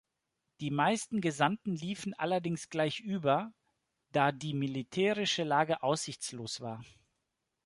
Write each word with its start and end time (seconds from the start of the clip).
Die 0.61 0.71
meisten 0.71 1.21
Gesandten 1.21 1.75
liefen 1.75 2.15
allerdings 2.15 2.69
gleich 2.71 3.01
über, 3.01 3.53
da 4.13 4.31
die 4.31 4.55
militärische 4.55 5.43
Lage 5.43 5.83
aussichtslos 5.83 6.59
war. 6.59 6.83